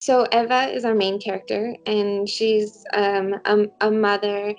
[0.00, 4.54] So Eva is our main character, and she's um, a, a mother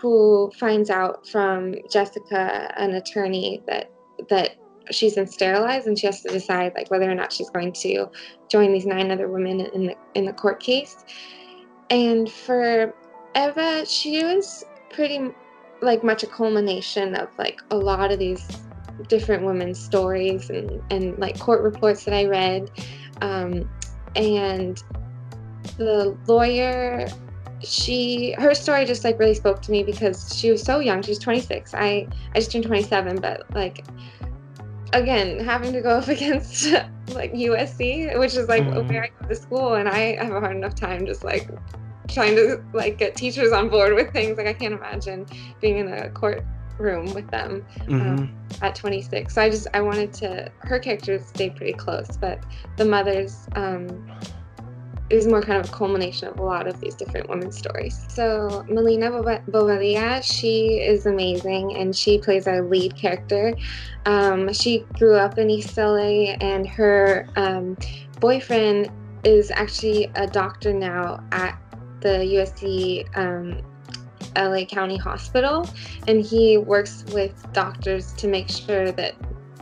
[0.00, 3.90] who finds out from Jessica, an attorney, that
[4.30, 4.56] that
[4.90, 8.06] she's been sterilized, and she has to decide like whether or not she's going to
[8.48, 11.04] join these nine other women in the in the court case.
[11.90, 12.94] And for
[13.36, 15.20] Eva, she was pretty
[15.82, 18.48] like much a culmination of like a lot of these
[19.08, 22.70] different women's stories and and like court reports that I read.
[23.20, 23.68] Um,
[24.16, 24.82] and
[25.76, 27.08] the lawyer
[27.62, 31.02] she her story just like really spoke to me because she was so young.
[31.02, 33.84] She was 26 i i just turned 27 but like
[34.92, 36.72] again having to go up against
[37.12, 38.88] like usc which is like mm-hmm.
[38.88, 41.50] where i go to school and i have a hard enough time just like
[42.08, 44.36] trying to like get teachers on board with things.
[44.36, 45.26] Like i can't imagine
[45.60, 46.10] being in a
[46.78, 48.18] courtroom with them um, mm-hmm.
[48.18, 52.42] um, at 26 so i just i wanted to her characters stay pretty close but
[52.76, 54.06] the mothers um
[55.10, 58.06] is more kind of a culmination of a lot of these different women's stories.
[58.08, 63.54] So Melina Bobadilla, she is amazing and she plays our lead character.
[64.04, 67.76] Um, she grew up in East LA and her um,
[68.20, 68.90] boyfriend
[69.24, 71.58] is actually a doctor now at
[72.00, 73.62] the USC um,
[74.38, 75.68] LA County Hospital
[76.06, 79.14] and he works with doctors to make sure that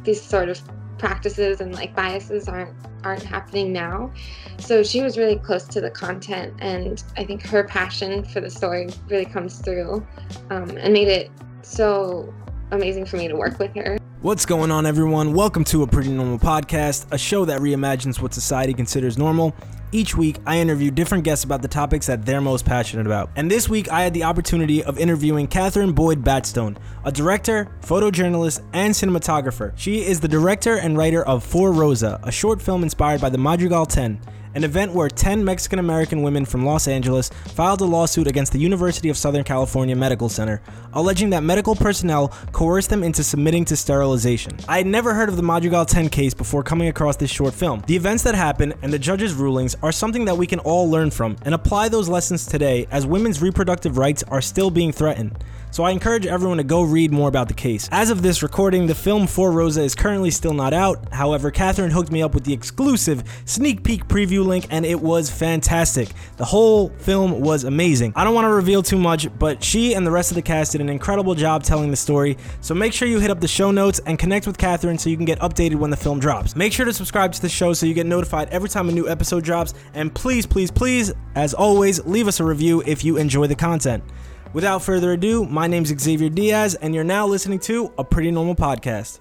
[0.04, 0.60] these sort of
[0.98, 4.10] practices and like biases aren't aren't happening now.
[4.58, 8.50] So she was really close to the content, and I think her passion for the
[8.50, 10.06] story really comes through
[10.50, 11.30] um, and made it
[11.62, 12.32] so
[12.72, 13.98] amazing for me to work with her.
[14.22, 15.34] What's going on, everyone?
[15.34, 19.54] Welcome to a Pretty Normal Podcast, a show that reimagines what society considers normal.
[19.92, 23.30] Each week, I interview different guests about the topics that they're most passionate about.
[23.36, 28.62] And this week, I had the opportunity of interviewing Kathryn Boyd Batstone, a director, photojournalist,
[28.72, 29.72] and cinematographer.
[29.76, 33.38] She is the director and writer of For Rosa, a short film inspired by the
[33.38, 34.20] Madrigal 10,
[34.56, 38.58] an event where 10 Mexican American women from Los Angeles filed a lawsuit against the
[38.58, 40.62] University of Southern California Medical Center,
[40.94, 44.56] alleging that medical personnel coerced them into submitting to sterilization.
[44.66, 47.82] I had never heard of the Madrigal 10 case before coming across this short film.
[47.86, 51.10] The events that happened and the judge's rulings are something that we can all learn
[51.10, 55.36] from and apply those lessons today as women's reproductive rights are still being threatened
[55.70, 57.88] so I encourage everyone to go read more about the case.
[57.92, 61.12] As of this recording, the film For Rosa is currently still not out.
[61.12, 65.30] However, Kathryn hooked me up with the exclusive sneak peek preview link, and it was
[65.30, 66.08] fantastic.
[66.36, 68.12] The whole film was amazing.
[68.16, 70.72] I don't want to reveal too much, but she and the rest of the cast
[70.72, 72.38] did an incredible job telling the story.
[72.60, 75.16] So make sure you hit up the show notes and connect with Kathryn so you
[75.16, 76.56] can get updated when the film drops.
[76.56, 79.08] Make sure to subscribe to the show so you get notified every time a new
[79.08, 79.74] episode drops.
[79.94, 84.02] And please, please, please, as always, leave us a review if you enjoy the content.
[84.52, 88.54] Without further ado, my name's Xavier Diaz, and you're now listening to a Pretty Normal
[88.54, 89.20] Podcast.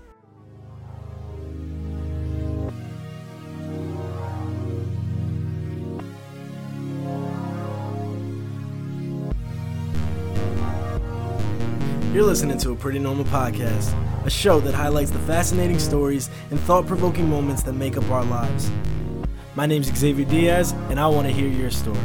[12.14, 13.94] You're listening to a Pretty Normal Podcast,
[14.26, 18.24] a show that highlights the fascinating stories and thought provoking moments that make up our
[18.24, 18.72] lives.
[19.56, 22.00] My name's Xavier Diaz, and I want to hear your story.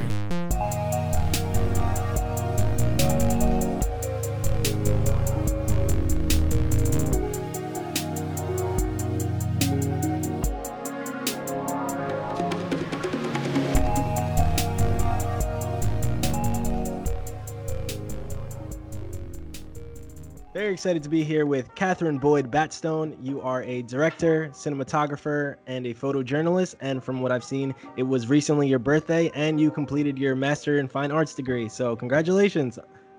[20.81, 23.15] Excited to be here with Kathryn Boyd Batstone.
[23.21, 26.77] You are a director, cinematographer, and a photojournalist.
[26.81, 30.79] And from what I've seen, it was recently your birthday, and you completed your Master
[30.79, 31.69] in Fine Arts degree.
[31.69, 32.79] So congratulations,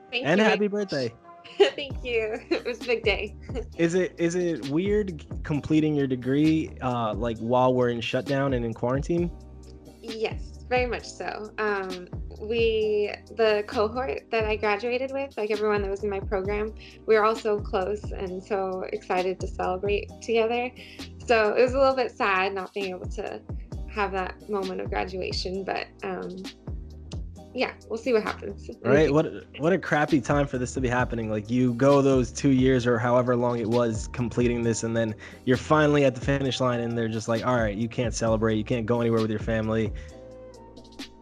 [0.09, 0.43] Thank and you.
[0.43, 1.13] happy birthday!
[1.75, 2.39] Thank you.
[2.49, 3.35] It was a big day.
[3.77, 8.65] is it is it weird completing your degree uh, like while we're in shutdown and
[8.65, 9.29] in quarantine?
[10.01, 11.51] Yes very much so.
[11.57, 12.07] Um,
[12.41, 16.73] we, the cohort that I graduated with, like everyone that was in my program,
[17.05, 20.71] we were all so close and so excited to celebrate together.
[21.25, 23.41] So it was a little bit sad not being able to
[23.89, 26.43] have that moment of graduation, but um,
[27.53, 28.69] yeah, we'll see what happens.
[28.81, 29.11] Right.
[29.11, 29.27] What
[29.59, 31.29] what a crappy time for this to be happening.
[31.29, 35.13] Like you go those two years or however long it was completing this, and then
[35.43, 38.55] you're finally at the finish line, and they're just like, all right, you can't celebrate,
[38.55, 39.91] you can't go anywhere with your family.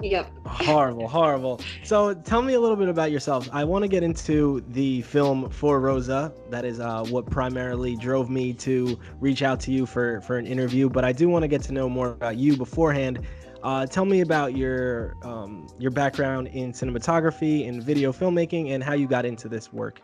[0.01, 0.31] Yep.
[0.45, 1.59] horrible, horrible.
[1.83, 3.49] So tell me a little bit about yourself.
[3.51, 6.33] I want to get into the film For Rosa.
[6.49, 10.47] That is uh, what primarily drove me to reach out to you for, for an
[10.47, 10.89] interview.
[10.89, 13.27] But I do want to get to know more about you beforehand.
[13.61, 18.93] Uh, tell me about your um, your background in cinematography and video filmmaking and how
[18.93, 20.01] you got into this work.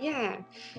[0.00, 0.36] Yeah,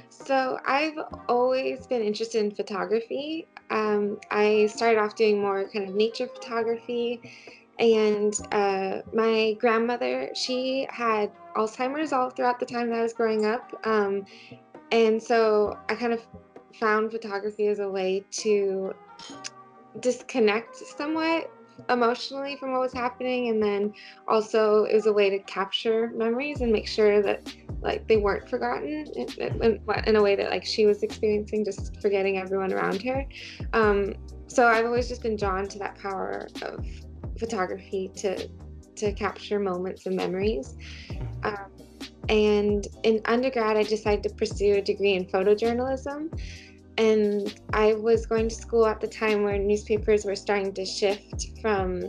[0.10, 0.98] so I've
[1.28, 3.48] always been interested in photography.
[3.70, 7.22] Um, I started off doing more kind of nature photography
[7.80, 13.46] And uh, my grandmother, she had Alzheimer's all throughout the time that I was growing
[13.46, 13.74] up.
[13.86, 14.26] Um,
[14.92, 16.22] and so I kind of
[16.80, 18.94] found photography as a way to
[20.02, 21.52] disconnect somewhat
[21.90, 23.94] emotionally from what was happening and then
[24.28, 28.50] also it was a way to capture memories and make sure that like they weren't
[28.50, 33.02] forgotten in, in, in a way that like she was experiencing just forgetting everyone around
[33.02, 33.26] her
[33.74, 34.14] um,
[34.48, 36.86] so i've always just been drawn to that power of
[37.40, 38.50] photography to
[38.96, 40.76] to capture moments and memories
[41.44, 41.72] um,
[42.28, 46.30] and in undergrad i decided to pursue a degree in photojournalism
[47.00, 51.58] and I was going to school at the time where newspapers were starting to shift
[51.62, 52.04] from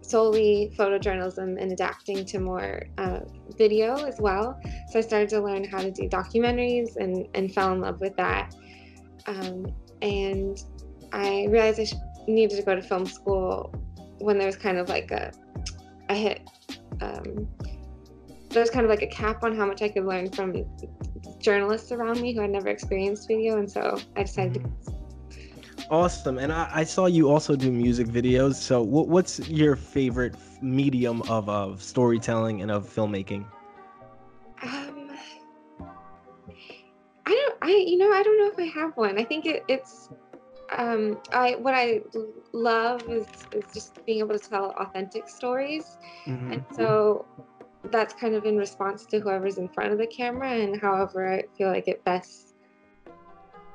[0.00, 3.20] solely photojournalism and adapting to more uh,
[3.58, 4.58] video as well.
[4.90, 8.16] So I started to learn how to do documentaries and, and fell in love with
[8.16, 8.54] that.
[9.26, 9.66] Um,
[10.00, 10.58] and
[11.12, 11.86] I realized I
[12.26, 13.74] needed to go to film school
[14.20, 15.32] when there was kind of like a,
[16.08, 16.48] I hit,
[17.00, 17.48] um,
[18.50, 20.64] there was kind of like a cap on how much I could learn from
[21.38, 24.94] journalists around me who had never experienced video, and so I decided to.
[25.90, 28.54] Awesome, and I, I saw you also do music videos.
[28.54, 33.44] So, what, what's your favorite medium of of storytelling and of filmmaking?
[34.62, 35.10] Um,
[37.26, 37.54] I don't.
[37.62, 39.18] I you know I don't know if I have one.
[39.18, 40.08] I think it, it's
[40.76, 42.02] um, I what I
[42.52, 46.52] love is is just being able to tell authentic stories, mm-hmm.
[46.52, 47.26] and so
[47.84, 51.44] that's kind of in response to whoever's in front of the camera and however I
[51.56, 52.54] feel like it best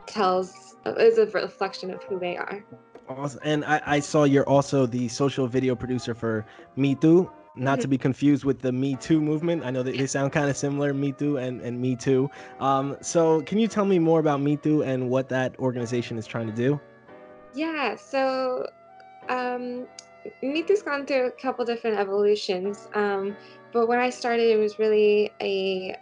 [0.06, 2.64] tells is a reflection of who they are.
[3.10, 3.40] Awesome.
[3.44, 6.46] And I, I saw you're also the social video producer for
[6.78, 7.82] Mitú, not mm-hmm.
[7.82, 9.64] to be confused with the Me Too movement.
[9.64, 12.30] I know that they sound kind of similar, Me Too and, and Me Too.
[12.60, 16.48] Um, so can you tell me more about Mitú and what that organization is trying
[16.48, 16.80] to do?
[17.54, 18.68] Yeah, so
[19.30, 19.88] um,
[20.44, 22.90] Mitú's gone through a couple different evolutions.
[22.94, 23.36] Um,
[23.72, 25.96] but when I started, it was really a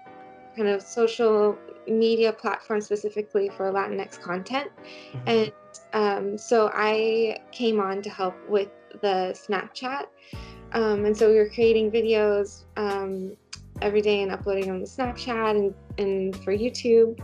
[0.55, 1.57] kind of social
[1.87, 4.69] media platform specifically for Latinx content.
[5.13, 5.27] Mm-hmm.
[5.27, 5.51] And
[5.93, 8.69] um, so I came on to help with
[9.01, 10.05] the Snapchat.
[10.73, 13.37] Um, and so we were creating videos um,
[13.81, 17.19] every day and uploading them to Snapchat and, and for YouTube.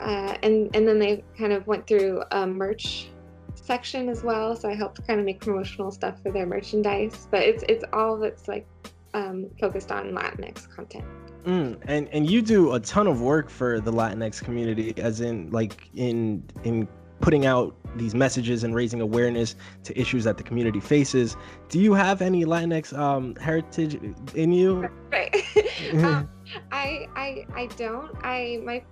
[0.00, 3.08] Uh, and, and then they kind of went through a merch
[3.54, 4.56] section as well.
[4.56, 7.28] So I helped kind of make promotional stuff for their merchandise.
[7.30, 8.66] But it's, it's all that's like
[9.14, 11.04] um, focused on Latinx content.
[11.44, 15.48] Mm, and and you do a ton of work for the Latinx community, as in
[15.52, 16.88] like in in
[17.20, 21.36] putting out these messages and raising awareness to issues that the community faces.
[21.68, 24.00] Do you have any Latinx um, heritage
[24.34, 24.88] in you?
[25.10, 25.34] Right.
[25.94, 26.28] um,
[26.72, 28.14] I I I don't.
[28.22, 28.82] I my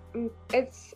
[0.52, 0.94] it's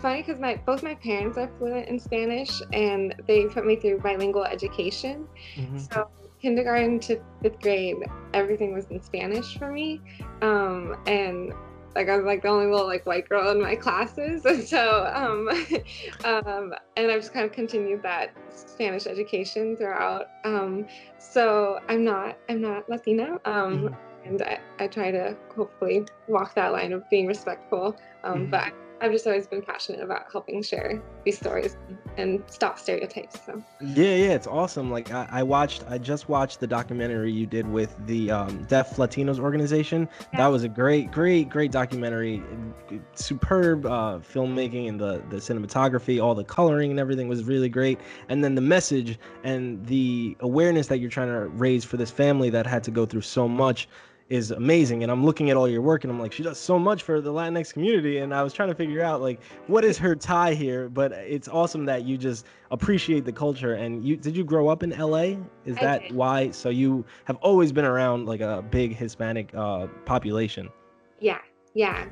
[0.00, 4.00] funny because my both my parents are fluent in Spanish and they put me through
[4.00, 5.26] bilingual education.
[5.56, 5.78] Mm-hmm.
[5.78, 6.08] So
[6.40, 7.96] kindergarten to fifth grade,
[8.32, 10.00] everything was in Spanish for me.
[10.42, 11.52] Um, and
[11.94, 15.10] like I was like the only little like white girl in my classes, and so
[15.14, 15.48] um,
[16.24, 20.26] um, and I've just kind of continued that Spanish education throughout.
[20.44, 20.86] Um,
[21.18, 23.94] so I'm not I'm not Latina, um, mm-hmm.
[24.24, 27.96] and I, I try to hopefully walk that line of being respectful.
[28.22, 28.50] Um, mm-hmm.
[28.50, 31.76] But I've just always been passionate about helping share these stories
[32.16, 33.38] and stop stereotypes.
[33.44, 34.90] So yeah, yeah, it's awesome.
[34.90, 38.96] Like I, I watched, I just watched the documentary you did with the um, Deaf
[38.96, 40.08] Latinos organization.
[40.32, 40.40] Yeah.
[40.40, 42.42] That was a great, great, great documentary.
[43.14, 47.98] Superb uh, filmmaking and the the cinematography, all the coloring and everything was really great.
[48.28, 52.50] And then the message and the awareness that you're trying to raise for this family
[52.50, 53.88] that had to go through so much
[54.30, 55.02] is amazing.
[55.02, 57.20] And I'm looking at all your work and I'm like, she does so much for
[57.20, 58.18] the Latinx community.
[58.18, 60.88] And I was trying to figure out like what is her tie here.
[60.88, 63.74] But it's awesome that you just appreciate the culture.
[63.74, 65.36] And you did you grow up in LA?
[65.64, 66.12] Is I that did.
[66.12, 66.50] why?
[66.52, 70.70] So you have always been around like a big Hispanic uh, population.
[71.18, 71.40] Yeah,
[71.74, 72.06] yeah.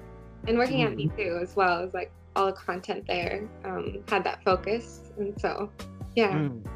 [0.47, 4.43] And working at Mitú as well is like all the content there um, had that
[4.45, 5.13] focus.
[5.19, 5.71] And so
[6.17, 6.33] yeah.
[6.33, 6.67] Mm.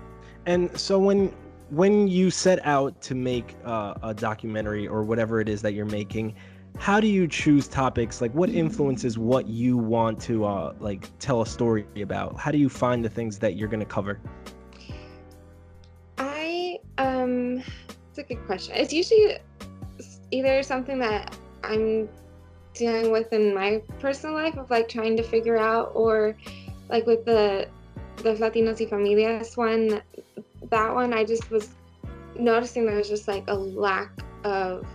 [0.46, 1.32] And so when
[1.72, 5.86] when you set out to make uh, a documentary or whatever it is that you're
[5.86, 6.34] making
[6.78, 8.22] how do you choose topics?
[8.22, 12.40] Like what influences what you want to uh, like tell a story about?
[12.40, 14.18] How do you find the things that you're going to cover?
[16.16, 17.62] I um
[18.08, 18.74] it's a good question.
[18.74, 19.36] It's usually
[20.32, 22.08] either something that i'm
[22.74, 26.36] dealing with in my personal life of like trying to figure out or
[26.88, 27.68] like with the
[28.16, 30.00] the latinos y familias one
[30.70, 31.70] that one, I just was
[32.38, 34.10] noticing there was just like a lack
[34.44, 34.86] of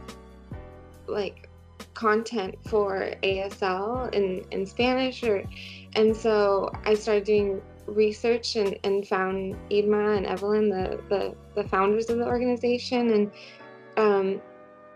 [1.07, 1.49] like
[1.93, 5.43] content for ASL in, in Spanish or
[5.95, 11.67] and so I started doing research and, and found Irma and Evelyn, the, the, the
[11.67, 13.09] founders of the organization.
[13.11, 13.31] And
[13.97, 14.41] um,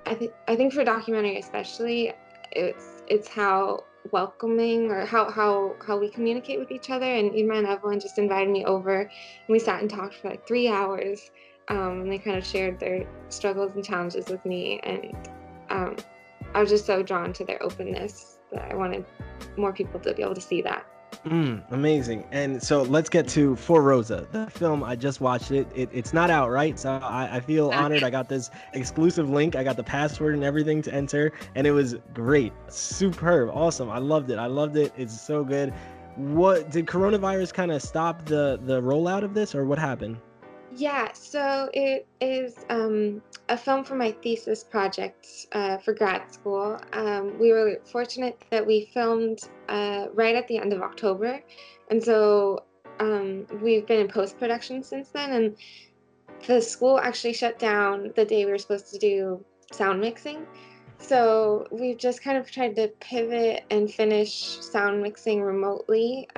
[0.06, 2.14] I think I think for documentary especially,
[2.52, 7.06] it's it's how welcoming or how how how we communicate with each other.
[7.06, 9.10] And Irma and Evelyn just invited me over, and
[9.50, 11.32] we sat and talked for like three hours.
[11.68, 15.16] Um, and they kind of shared their struggles and challenges with me, and
[15.70, 15.96] um,
[16.54, 19.06] I was just so drawn to their openness that I wanted
[19.58, 20.86] more people to be able to see that.
[21.26, 22.24] Mm, amazing.
[22.32, 24.84] And so let's get to For Rosa, the film.
[24.84, 25.68] I just watched it.
[25.76, 26.80] it it's not out, right?
[26.80, 28.04] So I, I feel honored.
[28.04, 29.56] I got this exclusive link.
[29.56, 33.90] I got the password and everything to enter, and it was great, superb, awesome.
[33.90, 34.40] I loved it.
[34.40, 34.94] I loved it.
[34.98, 35.74] It's so good.
[36.16, 40.18] What did coronavirus kind of stop the the rollout of this, or what happened?
[40.76, 46.80] Yeah, so it is um, a film for my thesis project uh, for grad school.
[46.94, 51.42] Um, we were fortunate that we filmed uh, right at the end of October,
[51.90, 52.64] and so
[53.00, 55.34] um, we've been in post production since then.
[55.34, 55.56] And
[56.48, 60.46] the school actually shut down the day we were supposed to do sound mixing.
[61.00, 66.30] So we've just kind of tried to pivot and finish sound mixing remotely.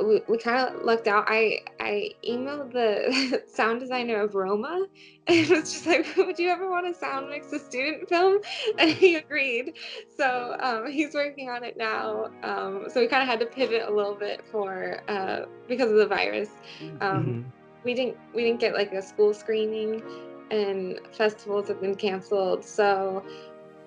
[0.00, 1.24] We, we kind of lucked out.
[1.28, 4.86] I I emailed the sound designer of Roma,
[5.26, 8.38] and it was just like, "Would you ever want to sound mix a student film?"
[8.78, 9.74] And he agreed.
[10.16, 12.30] So um, he's working on it now.
[12.42, 15.96] Um, so we kind of had to pivot a little bit for uh, because of
[15.96, 16.50] the virus.
[16.80, 17.42] Um, mm-hmm.
[17.84, 20.02] We didn't we didn't get like a school screening,
[20.50, 22.64] and festivals have been canceled.
[22.64, 23.24] So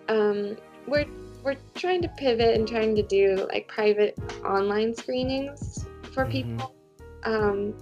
[0.09, 1.05] um, we're
[1.43, 6.57] we're trying to pivot and trying to do like private online screenings for mm-hmm.
[6.57, 6.75] people.
[7.23, 7.73] Um,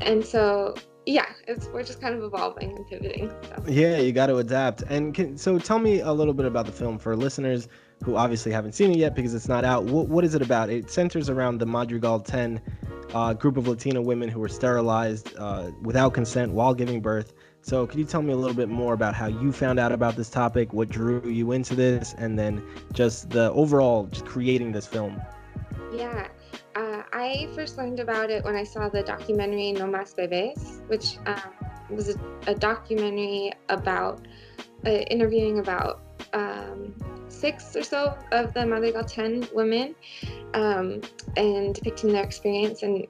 [0.00, 0.74] and so
[1.06, 3.30] yeah, it's we're just kind of evolving and pivoting.
[3.42, 3.62] So.
[3.68, 4.82] Yeah, you got to adapt.
[4.82, 7.68] And can, so tell me a little bit about the film for listeners
[8.04, 9.84] who obviously haven't seen it yet because it's not out.
[9.84, 10.68] What, what is it about?
[10.68, 12.60] It centers around the Madrigal 10
[13.14, 17.32] uh, group of Latina women who were sterilized uh, without consent while giving birth.
[17.62, 20.14] So, could you tell me a little bit more about how you found out about
[20.14, 24.86] this topic, what drew you into this, and then just the overall just creating this
[24.86, 25.20] film?
[25.92, 26.28] Yeah,
[26.76, 31.16] uh, I first learned about it when I saw the documentary No Mas Bebés, which
[31.26, 31.54] um,
[31.88, 34.28] was a, a, documentary about
[34.84, 36.02] uh, interviewing about
[36.34, 36.94] um,
[37.28, 39.94] six or so of the Madrigal 10 women
[40.52, 41.00] um,
[41.38, 42.82] and depicting their experience.
[42.82, 43.06] And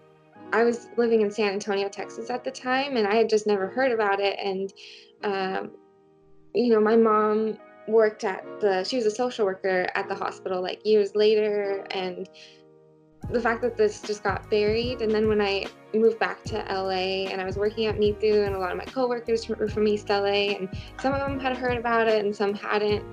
[0.53, 3.67] I was living in San Antonio, Texas at the time, and I had just never
[3.67, 4.39] heard about it.
[4.41, 4.73] And,
[5.25, 5.73] um,
[6.55, 7.59] you know, my mom
[7.89, 11.85] worked at the, she was a social worker at the hospital like years later.
[11.91, 12.29] And
[13.31, 16.91] the fact that this just got buried and then when i moved back to la
[16.91, 20.09] and i was working at mitu and a lot of my coworkers were from east
[20.09, 20.69] la and
[21.01, 23.05] some of them had heard about it and some hadn't.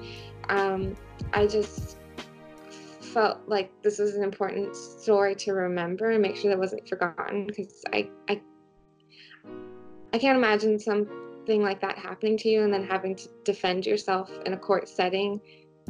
[0.50, 0.96] Um,
[1.34, 1.98] i just
[3.14, 7.46] felt like this was an important story to remember and make sure that wasn't forgotten
[7.46, 8.42] because I, I
[10.14, 14.32] i can't imagine something like that happening to you and then having to defend yourself
[14.46, 15.40] in a court setting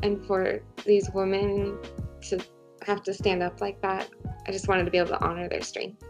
[0.01, 1.77] and for these women
[2.23, 2.39] to
[2.85, 4.09] have to stand up like that.
[4.47, 6.03] I just wanted to be able to honor their strength.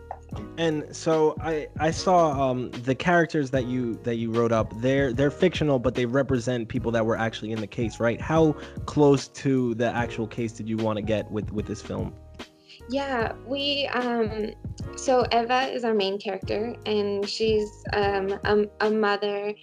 [0.58, 4.74] And so I I saw um, the characters that you that you wrote up.
[4.82, 8.20] They're they're fictional, but they represent people that were actually in the case, right?
[8.20, 8.54] How
[8.86, 12.14] close to the actual case did you want to get with with this film?
[12.90, 14.52] Yeah, we um
[14.96, 19.54] so Eva is our main character and she's um a, a mother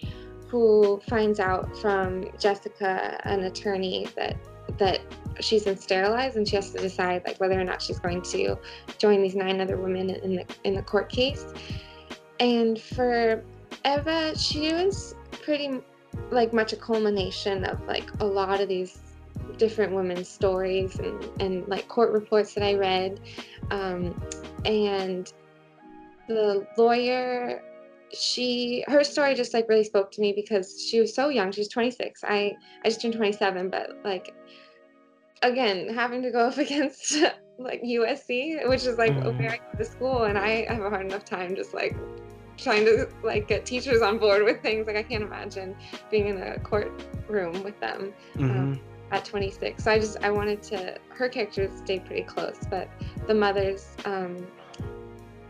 [0.47, 4.35] who finds out from Jessica, an attorney, that
[4.81, 4.99] that
[5.39, 8.57] she's been sterilized and she has to decide like whether or not she's going to
[8.97, 11.45] join these nine other women in the in the court case.
[12.39, 13.43] And for
[13.85, 15.79] Eva, she was pretty
[16.31, 18.97] like much a culmination of like a lot of these
[19.57, 23.19] different women's stories and, and like court reports that I read.
[23.69, 24.19] Um,
[24.65, 25.31] and
[26.27, 27.61] the lawyer
[28.13, 31.61] she her story just like really spoke to me because she was so young she
[31.61, 34.35] was 26 i i just turned 27 but like
[35.41, 37.15] again having to go up against
[37.57, 39.37] like USC, which is like mm-hmm.
[39.37, 41.95] where I go to school, and I have a hard enough time just like
[42.57, 44.87] trying to like get teachers on board with things.
[44.87, 45.75] Like I can't imagine
[46.09, 48.13] being in a courtroom with them.
[48.37, 48.59] Um, mm-hmm.
[48.59, 48.81] Um,
[49.11, 52.87] at 26 so i just i wanted to her characters stay pretty close but
[53.27, 54.47] the mothers um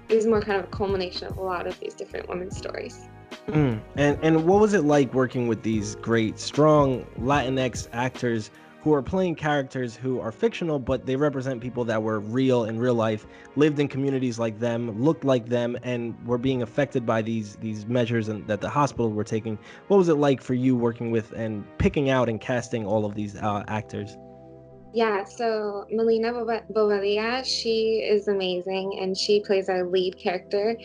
[0.10, 3.08] is more kind of a culmination of a lot of these different women's stories
[3.48, 3.80] mm.
[3.96, 8.50] and and what was it like working with these great strong latinx actors
[8.84, 12.80] who are playing characters who are fictional, but they represent people that were real in
[12.80, 17.22] real life, lived in communities like them, looked like them, and were being affected by
[17.22, 19.58] these these measures and that the hospital were taking.
[19.88, 23.14] What was it like for you working with and picking out and casting all of
[23.14, 24.18] these uh, actors?
[24.94, 30.76] Yeah, so Melina Bobadilla, she is amazing and she plays our lead character.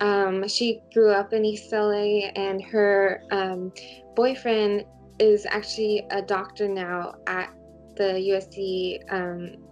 [0.00, 3.72] Um, she grew up in East LA and her um,
[4.14, 4.84] boyfriend
[5.18, 7.50] is actually a doctor now at
[7.96, 9.64] the USC um,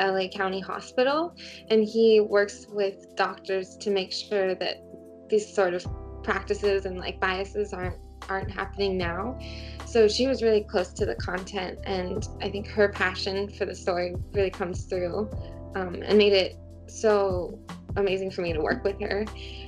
[0.00, 1.34] LA County Hospital,
[1.68, 4.82] and he works with doctors to make sure that
[5.28, 5.86] these sort of
[6.22, 7.96] practices and like biases aren't
[8.28, 9.38] aren't happening now.
[9.86, 13.74] So she was really close to the content, and I think her passion for the
[13.74, 15.30] story really comes through,
[15.74, 17.58] um, and made it so
[17.96, 19.24] amazing for me to work with her,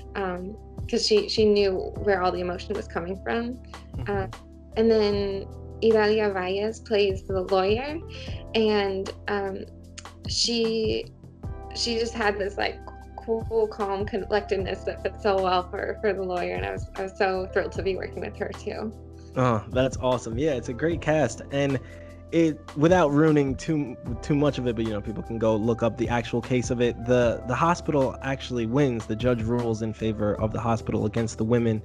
[0.06, 3.54] because um, she she knew where all the emotion was coming from,
[3.97, 4.11] mm-hmm.
[4.11, 4.26] uh,
[4.76, 5.46] and then
[5.82, 7.98] Idalia Valles plays the lawyer,
[8.54, 9.64] and um,
[10.28, 11.06] she
[11.76, 12.78] she just had this like
[13.16, 17.02] cool, calm collectedness that fits so well for for the lawyer, and I was I
[17.02, 18.92] was so thrilled to be working with her too.
[19.36, 20.38] Oh, that's awesome!
[20.38, 21.78] Yeah, it's a great cast, and
[22.32, 25.82] it without ruining too too much of it, but you know people can go look
[25.82, 26.96] up the actual case of it.
[27.04, 29.06] The the hospital actually wins.
[29.06, 31.82] The judge rules in favor of the hospital against the women.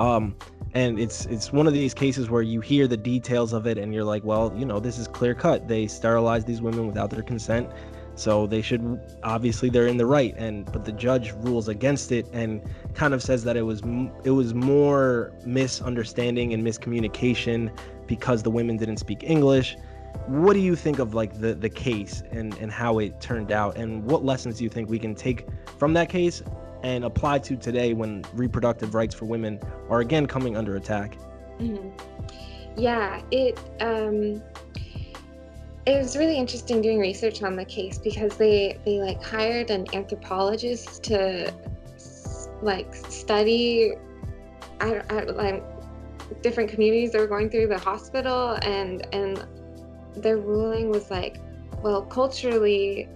[0.00, 0.34] Um,
[0.72, 3.92] and it's it's one of these cases where you hear the details of it and
[3.92, 5.68] you're like well you know this is clear cut.
[5.68, 7.68] They sterilized these women without their consent.
[8.14, 12.26] So they should obviously they're in the right and but the judge rules against it
[12.32, 12.62] and
[12.94, 13.82] kind of says that it was
[14.24, 17.70] it was more misunderstanding and miscommunication
[18.06, 19.76] because the women didn't speak English.
[20.26, 23.76] What do you think of like the the case and and how it turned out?
[23.76, 25.46] And what lessons do you think we can take
[25.78, 26.42] from that case
[26.82, 31.16] and apply to today when reproductive rights for women are again coming under attack?
[31.58, 31.90] Mm-hmm.
[32.76, 34.42] Yeah, it um
[35.86, 39.86] it was really interesting doing research on the case because they they like hired an
[39.92, 41.52] anthropologist to
[42.62, 43.94] like study
[44.80, 45.64] I, I, like
[46.42, 49.44] different communities that were going through the hospital and and
[50.14, 51.38] their ruling was like
[51.82, 53.08] well culturally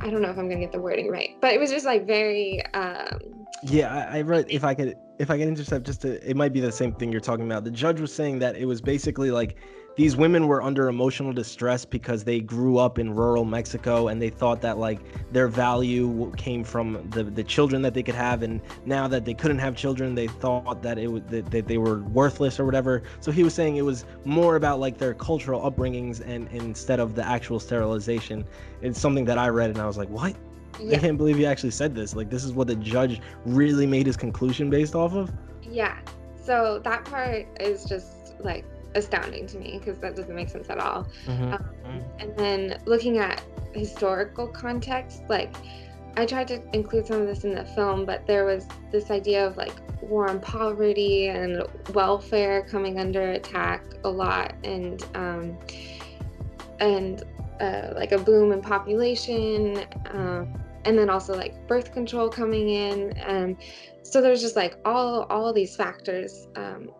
[0.00, 2.06] I don't know if I'm gonna get the wording right but it was just like
[2.06, 6.28] very um yeah I, I read if I could if I could intercept just to
[6.28, 7.64] it might be the same thing you're talking about.
[7.64, 9.56] The judge was saying that it was basically like
[9.96, 14.28] these women were under emotional distress because they grew up in rural Mexico and they
[14.28, 15.00] thought that like
[15.32, 19.32] their value came from the the children that they could have and now that they
[19.32, 23.02] couldn't have children they thought that it would that, that they were worthless or whatever.
[23.20, 27.14] So he was saying it was more about like their cultural upbringings and instead of
[27.14, 28.44] the actual sterilization.
[28.82, 30.36] It's something that I read and I was like what?
[30.78, 30.96] Yeah.
[30.96, 32.14] I can't believe he actually said this.
[32.14, 35.32] Like this is what the judge really made his conclusion based off of?
[35.62, 35.98] Yeah.
[36.36, 40.78] So that part is just like astounding to me because that doesn't make sense at
[40.78, 41.06] all.
[41.26, 41.52] Mm-hmm.
[41.52, 42.20] Um, mm-hmm.
[42.20, 43.42] and then looking at
[43.74, 45.54] historical context, like
[46.16, 49.46] I tried to include some of this in the film, but there was this idea
[49.46, 55.58] of like war on poverty and welfare coming under attack a lot, and um,
[56.80, 57.22] and
[57.60, 63.12] uh, like a boom in population, um, and then also like birth control coming in,
[63.18, 63.58] and
[64.02, 66.48] so there's just like all all these factors.
[66.56, 66.90] Um,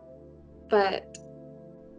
[0.68, 1.16] but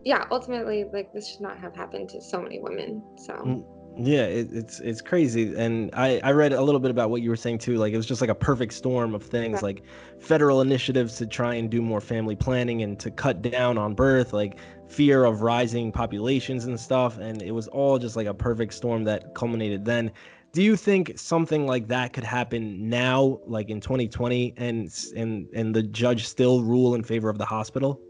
[0.08, 3.04] yeah, ultimately, like this should not have happened to so many women.
[3.18, 3.34] So.
[3.34, 3.66] Mm,
[3.98, 7.30] yeah, it, it's it's crazy, and I I read a little bit about what you
[7.30, 7.76] were saying too.
[7.76, 9.84] Like it was just like a perfect storm of things, like
[10.18, 14.32] federal initiatives to try and do more family planning and to cut down on birth,
[14.32, 18.76] like fear of rising populations and stuff, and it was all just like a perfect
[18.76, 20.10] storm that culminated then.
[20.54, 25.76] Do you think something like that could happen now, like in 2020, and and and
[25.76, 28.07] the judge still rule in favor of the hospital?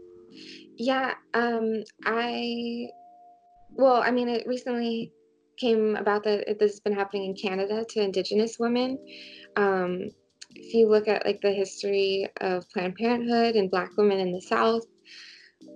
[0.78, 2.86] Yeah, um, I,
[3.70, 5.12] well, I mean, it recently
[5.58, 8.96] came about that this has been happening in Canada to Indigenous women.
[9.56, 10.08] Um,
[10.54, 14.40] if you look at like the history of Planned Parenthood and Black women in the
[14.40, 14.84] South,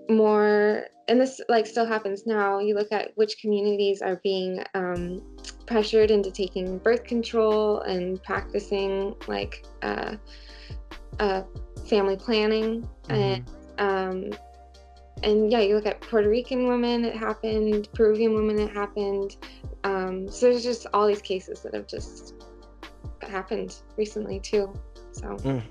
[0.08, 2.60] more, and this like still happens now.
[2.60, 5.20] You look at which communities are being um,
[5.66, 10.14] pressured into taking birth control and practicing like uh,
[11.18, 11.42] uh,
[11.88, 13.12] family planning mm-hmm.
[13.12, 14.38] and um,
[15.22, 19.36] and yeah, you look at Puerto Rican women, it happened, Peruvian women, it happened.
[19.84, 22.34] Um, so there's just all these cases that have just
[23.20, 24.72] happened recently too.
[25.12, 25.26] So.
[25.28, 25.62] Mm.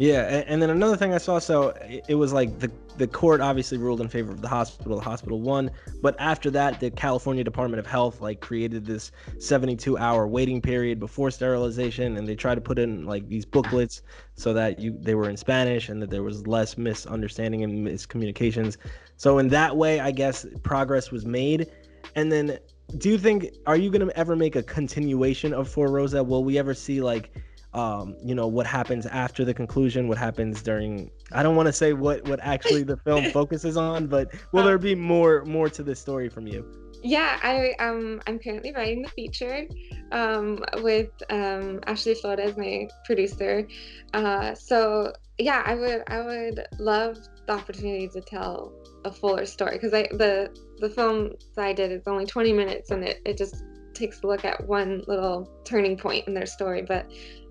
[0.00, 3.42] Yeah, and, then another thing I saw, so it, it was like the the court
[3.42, 4.96] obviously ruled in favor of the hospital.
[4.96, 9.98] The hospital won, but after that, the California Department of Health like created this 72
[9.98, 14.00] hour waiting period before sterilization, and they tried to put in like these booklets
[14.36, 18.78] so that you they were in Spanish and that there was less misunderstanding and miscommunications.
[19.18, 21.70] So in that way, I guess progress was made.
[22.14, 22.58] And then,
[22.96, 26.24] do you think are you gonna ever make a continuation of For Rosa?
[26.24, 27.32] Will we ever see like
[27.72, 31.10] um, you know what happens after the conclusion, what happens during.
[31.32, 34.78] I don't want to say what what actually the film focuses on, but will there
[34.78, 36.64] be more more to the story from you?
[37.02, 39.66] yeah, I um I'm currently writing the feature
[40.12, 43.66] um, with um, Ashley Flores, my producer.
[44.12, 48.72] Uh, so yeah, I would I would love the opportunity to tell
[49.04, 52.90] a fuller story because I the the film that I did is only 20 minutes
[52.90, 56.82] and it, it just takes a look at one little turning point in their story,
[56.82, 57.10] but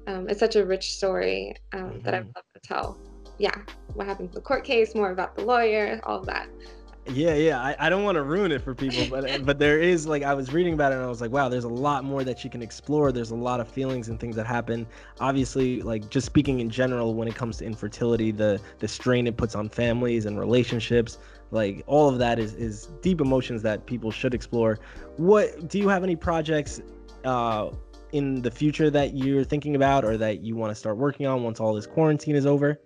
[0.10, 2.00] um, it's such a rich story um, mm-hmm.
[2.02, 2.98] that I'd love to tell.
[3.38, 3.56] Yeah,
[3.94, 6.50] what happened to the court case, more about the lawyer, all of that.
[7.08, 7.62] Yeah, yeah.
[7.62, 10.34] I, I don't want to ruin it for people, but but there is like I
[10.34, 12.50] was reading about it and I was like, wow, there's a lot more that you
[12.50, 13.12] can explore.
[13.12, 14.86] There's a lot of feelings and things that happen.
[15.20, 19.38] Obviously, like just speaking in general when it comes to infertility, the the strain it
[19.38, 21.18] puts on families and relationships,
[21.52, 24.80] like all of that is is deep emotions that people should explore.
[25.18, 26.82] What do you have any projects
[27.24, 27.70] uh
[28.12, 31.44] in the future that you're thinking about or that you want to start working on
[31.44, 32.80] once all this quarantine is over?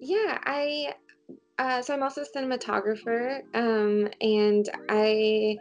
[0.00, 0.94] Yeah, I
[1.58, 5.56] uh, so I'm also a cinematographer, um, and I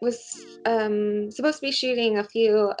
[0.00, 2.72] was um, supposed to be shooting a few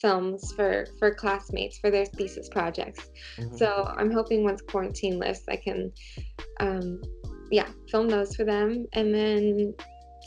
[0.00, 3.10] films for for classmates for their thesis projects.
[3.36, 3.56] Mm-hmm.
[3.56, 5.92] So I'm hoping once quarantine lifts, I can,
[6.60, 7.02] um,
[7.50, 9.74] yeah, film those for them, and then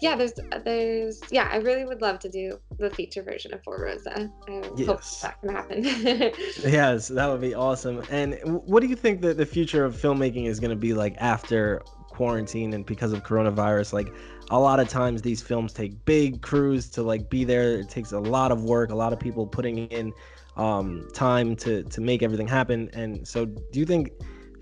[0.01, 0.33] yeah, there's
[0.63, 4.31] there's yeah, I really would love to do the feature version of For Rosa.
[4.47, 4.87] I yes.
[4.87, 5.83] hope that can happen.
[6.63, 8.03] yes, that would be awesome.
[8.09, 11.15] And what do you think that the future of filmmaking is going to be like
[11.17, 13.93] after quarantine and because of coronavirus?
[13.93, 14.09] Like
[14.49, 17.79] a lot of times these films take big crews to like be there.
[17.79, 20.13] It takes a lot of work, a lot of people putting in
[20.57, 22.89] um, time to to make everything happen.
[22.93, 24.11] And so, do you think?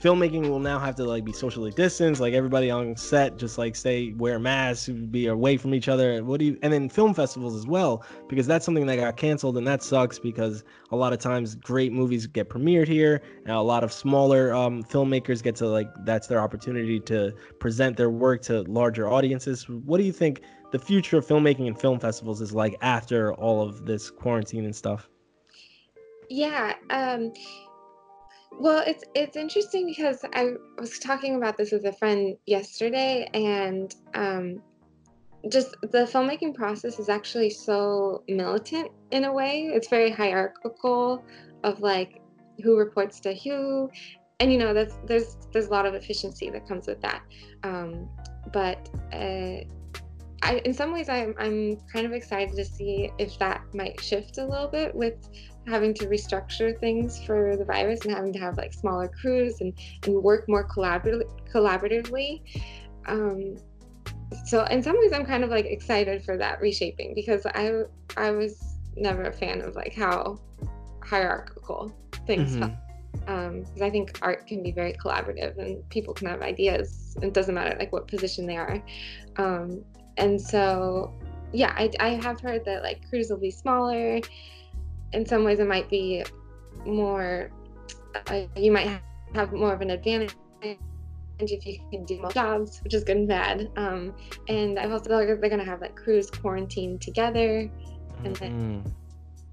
[0.06, 3.76] Filmmaking will now have to like be socially distanced like everybody on set just like
[3.76, 7.56] stay wear masks be away from each other what do you and then film festivals
[7.56, 11.20] as well because that's something that got canceled and that sucks because a lot of
[11.20, 15.68] times great movies get premiered here and a lot of smaller um, filmmakers get to
[15.68, 19.68] like that's their opportunity to present their work to larger audiences.
[19.68, 20.42] What do you think
[20.72, 24.76] the future of filmmaking and film festivals is like after all of this quarantine and
[24.76, 25.10] stuff?
[26.30, 27.34] Yeah um
[28.60, 33.94] well, it's it's interesting because I was talking about this with a friend yesterday, and
[34.14, 34.62] um,
[35.50, 39.70] just the filmmaking process is actually so militant in a way.
[39.74, 41.24] It's very hierarchical
[41.64, 42.22] of like
[42.64, 43.90] who reports to who,
[44.40, 47.22] and you know that's there's there's a lot of efficiency that comes with that.
[47.64, 48.08] Um,
[48.54, 49.66] but uh,
[50.44, 54.38] I, in some ways, I'm I'm kind of excited to see if that might shift
[54.38, 55.16] a little bit with
[55.68, 59.74] having to restructure things for the virus and having to have like smaller crews and,
[60.04, 61.30] and work more collaboratively.
[61.52, 62.42] collaboratively.
[63.08, 63.58] Um,
[64.46, 67.84] so in some ways, I'm kind of like excited for that reshaping because I
[68.18, 70.40] I was never a fan of like how
[71.04, 71.94] hierarchical
[72.26, 72.74] things mm-hmm.
[73.28, 77.16] because um, I think art can be very collaborative and people can have ideas.
[77.22, 78.84] It doesn't matter like what position they are,
[79.38, 79.84] um,
[80.18, 81.14] and so
[81.54, 84.20] yeah, I, I have heard that like crews will be smaller
[85.16, 86.24] in some ways it might be
[86.86, 87.50] more
[88.28, 89.02] uh, you might
[89.34, 93.18] have more of an advantage and if you can do more jobs which is good
[93.18, 94.14] and bad um,
[94.48, 97.70] and i've also they're, they're going to have like crews quarantined together
[98.24, 98.90] and then mm-hmm.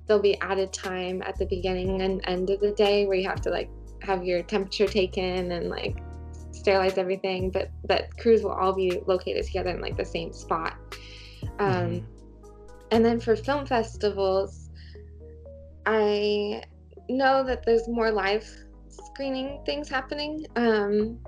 [0.07, 3.41] there'll be added time at the beginning and end of the day where you have
[3.41, 3.71] to like
[4.01, 5.99] have your temperature taken and like
[6.51, 10.77] sterilize everything but that crews will all be located together in like the same spot
[11.59, 12.07] um, mm-hmm.
[12.93, 14.62] and then for film festivals
[15.87, 16.63] I
[17.09, 18.49] know that there's more live
[18.89, 20.47] screening things happening.
[20.57, 21.19] Um,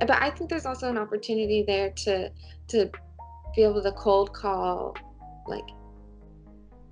[0.00, 2.30] but I think there's also an opportunity there to
[2.68, 2.90] to
[3.54, 4.96] be able to cold call
[5.46, 5.68] like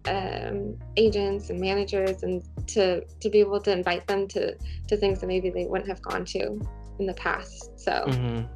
[0.06, 4.56] um, agents and managers and to to be able to invite them to
[4.88, 6.60] to things that maybe they wouldn't have gone to
[6.98, 7.78] in the past.
[7.78, 8.46] So mm-hmm.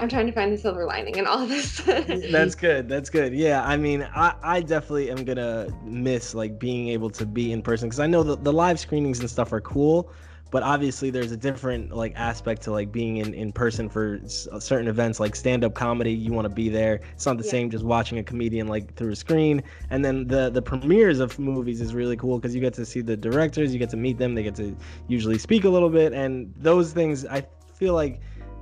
[0.00, 1.76] I'm trying to find the silver lining in all this.
[1.84, 2.88] That's good.
[2.88, 3.34] That's good.
[3.34, 7.60] Yeah, I mean, I, I definitely am gonna miss like being able to be in
[7.60, 10.10] person because I know that the live screenings and stuff are cool,
[10.50, 14.58] but obviously there's a different like aspect to like being in in person for uh,
[14.58, 16.12] certain events like stand up comedy.
[16.12, 17.02] You want to be there.
[17.12, 17.50] It's not the yeah.
[17.50, 19.62] same just watching a comedian like through a screen.
[19.90, 23.02] And then the the premieres of movies is really cool because you get to see
[23.02, 24.74] the directors, you get to meet them, they get to
[25.08, 28.20] usually speak a little bit, and those things I feel like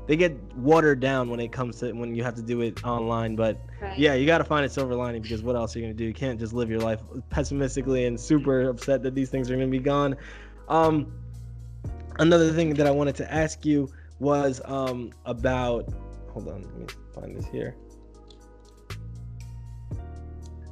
[0.08, 3.36] they get watered down when it comes to when you have to do it online.
[3.36, 3.96] But right.
[3.96, 6.04] yeah, you got to find a silver lining because what else are you gonna do?
[6.04, 9.68] You can't just live your life pessimistically and super upset that these things are gonna
[9.68, 10.16] be gone.
[10.68, 11.12] Um,
[12.18, 15.92] another thing that I wanted to ask you was um about.
[16.30, 17.76] Hold on, let me find this here.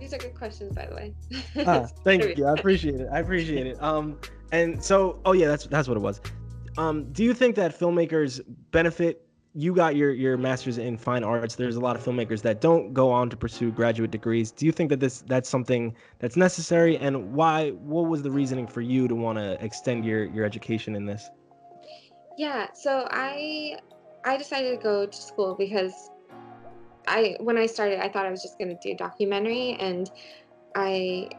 [0.01, 1.15] These are good questions, by the way.
[1.67, 2.47] ah, thank you.
[2.47, 3.09] I appreciate it.
[3.13, 3.83] I appreciate it.
[3.83, 4.19] Um,
[4.53, 6.23] and so, oh yeah, that's that's what it was.
[6.79, 9.26] Um, do you think that filmmakers benefit
[9.57, 11.55] you got your your master's in fine arts.
[11.55, 14.51] There's a lot of filmmakers that don't go on to pursue graduate degrees.
[14.51, 17.71] Do you think that this that's something that's necessary, and why?
[17.71, 21.31] What was the reasoning for you to want to extend your your education in this?
[22.37, 23.79] Yeah, so I
[24.27, 26.11] I decided to go to school because
[27.09, 30.11] I when I started, I thought I was just going to do documentary, and
[30.75, 31.31] I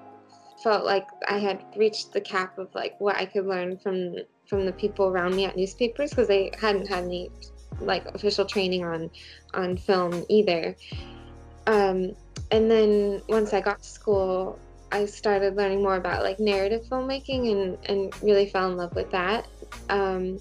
[0.63, 4.15] felt like I had reached the cap of like what I could learn from
[4.49, 7.29] from the people around me at newspapers because they hadn't had any
[7.79, 9.09] like official training on
[9.53, 10.75] on film either.
[11.65, 12.13] Um,
[12.51, 14.59] and then once I got to school,
[14.91, 19.11] I started learning more about like narrative filmmaking and and really fell in love with
[19.11, 19.47] that.
[19.89, 20.39] Um,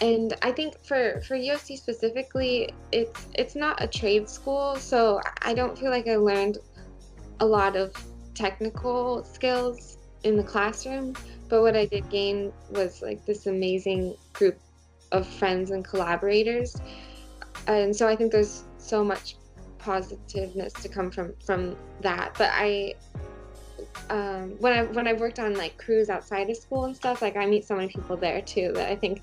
[0.00, 5.52] and I think for for USC specifically, it's it's not a trade school, so I
[5.52, 6.58] don't feel like I learned
[7.40, 7.92] a lot of
[8.34, 11.14] technical skills in the classroom.
[11.48, 14.58] But what I did gain was like this amazing group
[15.12, 16.76] of friends and collaborators,
[17.66, 19.36] and so I think there's so much
[19.78, 22.34] positiveness to come from from that.
[22.36, 22.94] But I
[24.08, 27.36] um, when I when I worked on like crews outside of school and stuff, like
[27.36, 29.22] I meet so many people there too that I think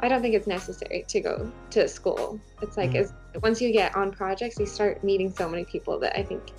[0.00, 2.40] I don't think it's necessary to go to school.
[2.60, 3.12] It's like mm-hmm.
[3.34, 6.52] as once you get on projects, you start meeting so many people that I think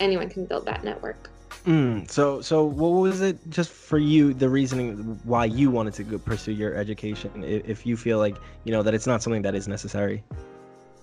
[0.00, 1.30] anyone can build that network.
[1.66, 4.32] Mm, so, so what was it just for you?
[4.32, 8.36] The reasoning why you wanted to go pursue your education, if, if you feel like
[8.62, 10.22] you know that it's not something that is necessary.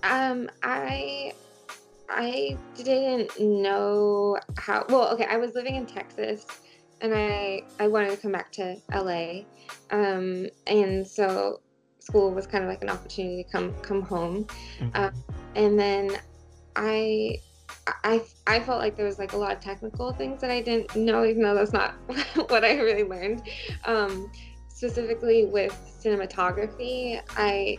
[0.02, 1.32] Um, I
[2.08, 4.86] I didn't know how.
[4.88, 6.46] Well, okay, I was living in Texas,
[7.02, 9.42] and I I wanted to come back to LA,
[9.90, 11.60] um, and so
[11.98, 14.46] school was kind of like an opportunity to come come home,
[14.78, 14.88] mm-hmm.
[14.94, 15.10] uh,
[15.56, 16.16] and then
[16.74, 17.38] I.
[17.86, 20.94] I, I felt like there was like a lot of technical things that I didn't
[20.96, 21.92] know, even though that's not
[22.48, 23.42] what I really learned.
[23.84, 24.30] Um,
[24.68, 27.78] specifically with cinematography, I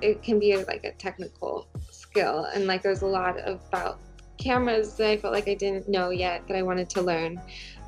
[0.00, 4.00] it can be like a technical skill, and like there's a lot about
[4.38, 7.40] cameras that I felt like I didn't know yet that I wanted to learn.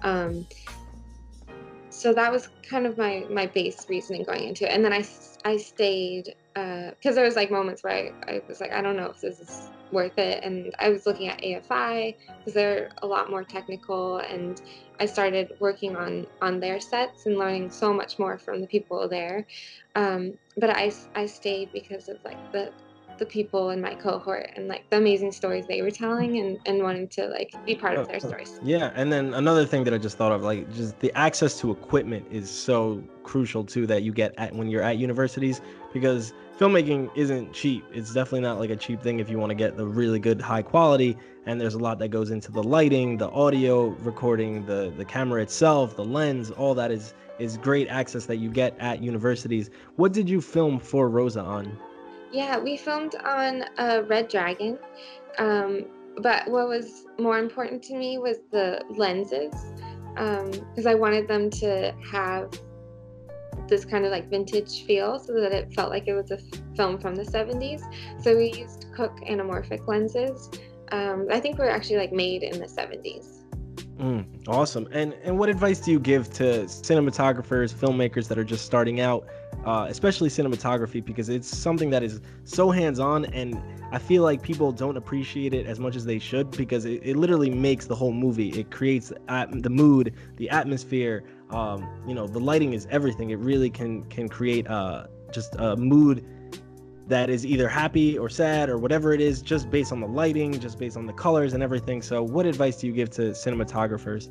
[0.03, 0.47] Um,
[2.03, 5.05] so that was kind of my my base reasoning going into it, and then I
[5.45, 8.97] I stayed because uh, there was like moments where I, I was like I don't
[8.97, 13.07] know if this is worth it, and I was looking at AFI because they're a
[13.07, 14.61] lot more technical, and
[14.99, 19.09] I started working on on their sets and learning so much more from the people
[19.09, 19.47] there.
[19.95, 22.73] Um, but I I stayed because of like the
[23.19, 26.83] the people in my cohort and like the amazing stories they were telling and, and
[26.83, 28.61] wanting to like be part of oh, their oh, stories.
[28.63, 28.93] Yeah.
[28.95, 32.27] And then another thing that I just thought of, like just the access to equipment
[32.31, 35.61] is so crucial too that you get at when you're at universities
[35.93, 37.85] because filmmaking isn't cheap.
[37.93, 40.41] It's definitely not like a cheap thing if you want to get the really good
[40.41, 41.17] high quality.
[41.47, 45.43] And there's a lot that goes into the lighting, the audio recording, the the camera
[45.43, 49.71] itself, the lens, all that is is great access that you get at universities.
[49.97, 51.77] What did you film for Rosa on?
[52.33, 54.79] Yeah, we filmed on a Red Dragon.
[55.39, 55.87] Um,
[56.19, 59.53] but what was more important to me was the lenses
[60.15, 62.51] because um, I wanted them to have
[63.69, 66.61] this kind of like vintage feel so that it felt like it was a f-
[66.77, 67.83] film from the 70s.
[68.23, 70.51] So we used Cooke anamorphic lenses.
[70.91, 73.39] Um, I think we are actually like made in the 70s.
[73.99, 74.89] Mm, awesome.
[74.93, 79.27] And and what advice do you give to cinematographers, filmmakers that are just starting out,
[79.65, 83.61] uh, especially cinematography, because it's something that is so hands-on, and
[83.93, 87.17] I feel like people don't appreciate it as much as they should because it, it
[87.17, 88.49] literally makes the whole movie.
[88.51, 91.25] It creates the mood, the atmosphere.
[91.51, 93.31] Um, you know, the lighting is everything.
[93.31, 96.25] It really can can create uh, just a mood
[97.09, 100.59] that is either happy or sad or whatever it is, just based on the lighting,
[100.59, 102.01] just based on the colors and everything.
[102.01, 104.31] So, what advice do you give to cinematographers?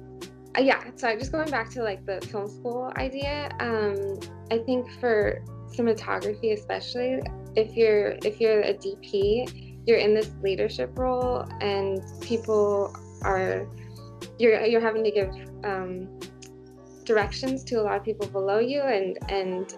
[0.58, 4.20] Uh, yeah, so just going back to like the film school idea, um,
[4.52, 7.22] I think for cinematography, especially
[7.56, 13.66] if you're if you're a DP, you're in this leadership role, and people are
[14.40, 15.34] you're you're having to give
[15.64, 16.20] um,
[17.06, 19.78] directions to a lot of people below you, and and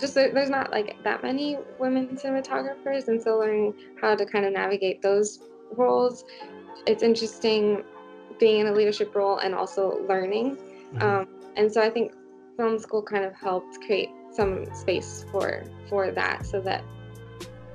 [0.00, 4.52] just there's not like that many women cinematographers, and so learning how to kind of
[4.52, 5.38] navigate those
[5.76, 6.24] roles,
[6.86, 7.84] it's interesting
[8.40, 10.56] being in a leadership role and also learning.
[10.56, 11.02] Mm-hmm.
[11.02, 12.12] Um, and so I think
[12.56, 16.82] film school kind of helped create some space for for that, so that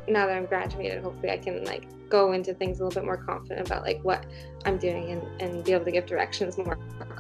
[0.08, 3.18] now that I'm graduated, hopefully I can like go into things a little bit more
[3.18, 4.26] confident about like what
[4.66, 6.78] I'm doing and, and be able to give directions more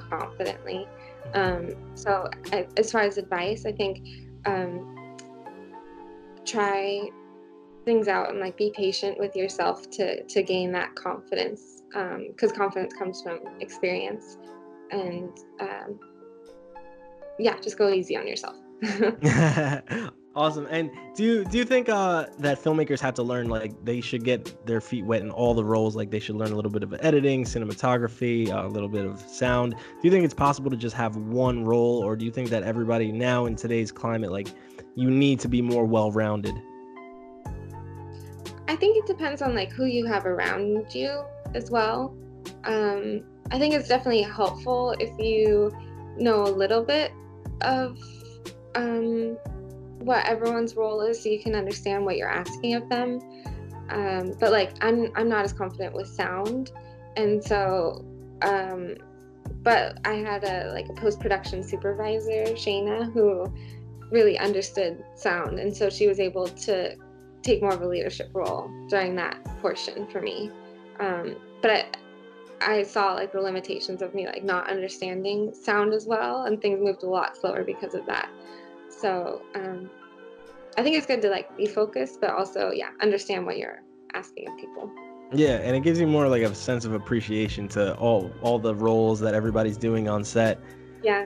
[0.09, 0.87] confidently.
[1.33, 1.75] Mm-hmm.
[1.75, 4.07] Um, so I, as far as advice, I think
[4.45, 5.17] um,
[6.45, 7.09] try
[7.83, 12.57] things out and like be patient with yourself to to gain that confidence because um,
[12.57, 14.37] confidence comes from experience
[14.91, 15.29] and
[15.59, 15.99] um,
[17.39, 18.55] yeah just go easy on yourself
[20.35, 20.67] Awesome.
[20.69, 24.25] And do you do you think uh, that filmmakers have to learn like they should
[24.25, 25.95] get their feet wet in all the roles?
[25.95, 29.21] Like they should learn a little bit of editing, cinematography, uh, a little bit of
[29.21, 29.75] sound.
[29.75, 32.63] Do you think it's possible to just have one role, or do you think that
[32.63, 34.49] everybody now in today's climate, like
[34.95, 36.53] you need to be more well-rounded?
[38.67, 41.23] I think it depends on like who you have around you
[41.55, 42.15] as well.
[42.65, 45.71] Um, I think it's definitely helpful if you
[46.17, 47.11] know a little bit
[47.61, 47.97] of
[48.75, 49.37] um,
[49.99, 53.19] what everyone's role is so you can understand what you're asking of them.
[53.89, 56.71] Um, but like I'm I'm not as confident with sound,
[57.15, 58.03] and so
[58.41, 58.95] um,
[59.61, 63.51] but I had a like a post production supervisor, Shayna, who
[64.11, 66.95] really understood sound, and so she was able to
[67.43, 70.49] take more of a leadership role during that portion for me.
[70.99, 76.05] Um, but I, I saw like the limitations of me like not understanding sound as
[76.05, 78.29] well, and things moved a lot slower because of that.
[78.87, 79.89] So um,
[80.77, 83.81] I think it's good to like be focused, but also yeah, understand what you're
[84.13, 84.91] asking of people.
[85.33, 88.75] Yeah, and it gives you more like a sense of appreciation to all all the
[88.75, 90.59] roles that everybody's doing on set.
[91.01, 91.25] Yeah.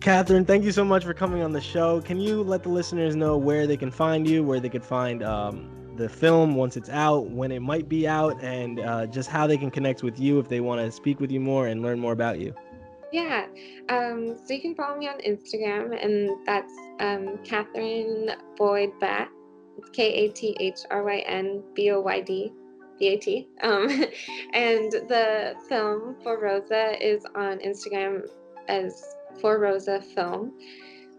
[0.00, 2.00] Kathryn, thank you so much for coming on the show.
[2.00, 5.22] Can you let the listeners know where they can find you, where they could find
[5.22, 9.46] um, the film once it's out, when it might be out, and uh, just how
[9.46, 11.98] they can connect with you if they want to speak with you more and learn
[11.98, 12.54] more about you?
[13.12, 13.46] Yeah.
[13.88, 19.30] Um, so you can follow me on Instagram, and that's um, Kathryn Boyd Bat.
[19.92, 22.52] K A T H R Y N B O Y D
[22.98, 23.48] B A T.
[23.62, 23.88] Um,
[24.54, 28.22] and the film for Rosa is on Instagram
[28.68, 29.02] as
[29.40, 30.52] For Rosa Film.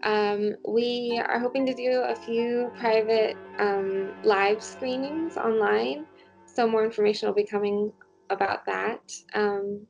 [0.02, 6.06] Um, we are hoping to do a few private um, live screenings online,
[6.46, 7.92] so more information will be coming
[8.30, 9.12] about that.
[9.34, 9.86] Um,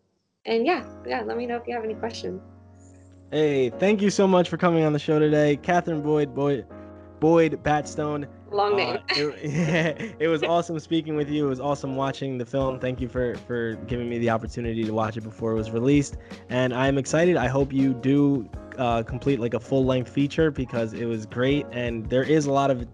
[0.47, 2.40] and yeah, yeah, let me know if you have any questions.
[3.31, 6.66] Hey, thank you so much for coming on the show today, Kathryn Boyd Boyd
[7.21, 8.27] Boyd Batstone.
[8.51, 8.97] Long name.
[8.97, 11.44] Uh, it, yeah, it was awesome speaking with you.
[11.44, 12.81] It was awesome watching the film.
[12.81, 16.16] Thank you for for giving me the opportunity to watch it before it was released,
[16.49, 17.37] and I'm excited.
[17.37, 21.67] I hope you do uh, complete like a full length feature because it was great,
[21.73, 22.87] and there is a lot of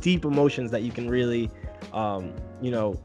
[0.00, 1.50] deep emotions that you can really,
[1.92, 2.98] um, you know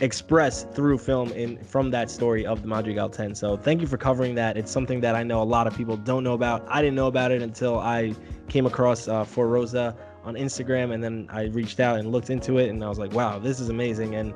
[0.00, 3.34] express through film in from that story of the Madrigal 10.
[3.34, 4.56] So thank you for covering that.
[4.56, 6.64] It's something that I know a lot of people don't know about.
[6.68, 8.14] I didn't know about it until I
[8.48, 12.58] came across uh, For Rosa on Instagram, and then I reached out and looked into
[12.58, 14.14] it, and I was like, wow, this is amazing.
[14.14, 14.34] And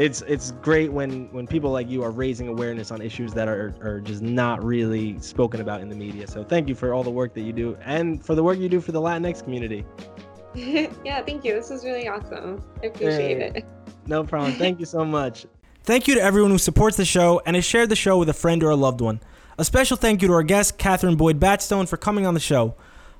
[0.00, 3.74] it's it's great when when people like you are raising awareness on issues that are
[3.82, 6.26] are just not really spoken about in the media.
[6.26, 8.70] So thank you for all the work that you do and for the work you
[8.70, 9.84] do for the Latinx community.
[10.54, 11.54] yeah, thank you.
[11.54, 12.62] This is really awesome.
[12.82, 13.52] I appreciate hey.
[13.60, 13.64] it.
[14.06, 14.54] No problem.
[14.54, 15.46] Thank you so much.
[15.82, 18.34] Thank you to everyone who supports the show and has shared the show with a
[18.34, 19.18] friend or a loved one.
[19.56, 22.74] A special thank you to our guest, Kathryn Boyd Batstone, for coming on the show.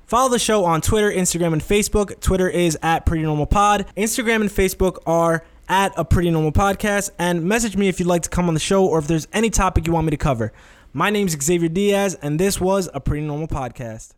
[0.05, 2.19] Follow the show on Twitter, Instagram, and Facebook.
[2.21, 3.87] Twitter is at Pretty Normal Pod.
[3.97, 7.09] Instagram and Facebook are at A Pretty Normal Podcast.
[7.17, 9.49] And message me if you'd like to come on the show or if there's any
[9.49, 10.51] topic you want me to cover.
[10.93, 14.13] My name's Xavier Diaz, and this was A Pretty Normal Podcast.